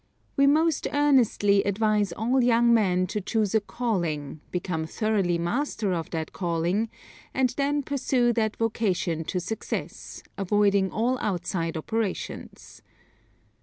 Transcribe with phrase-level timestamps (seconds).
[0.35, 6.09] We most earnestly advise all young men to choose a calling, become thoroughly master of
[6.09, 6.89] that calling,
[7.55, 12.81] then pursue that vocation to success, avoiding all outside operations.